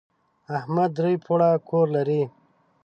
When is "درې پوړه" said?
0.99-1.49